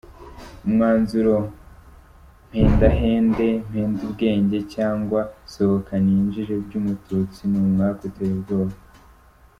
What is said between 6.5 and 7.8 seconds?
by’umututsi ni